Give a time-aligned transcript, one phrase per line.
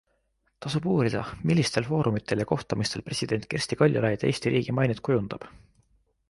[0.65, 1.19] Tasub uurida,
[1.49, 5.47] millistel foorumitel ja kohtumistel president Kersti Kaljulaid Eesti riigi mainet kujundab.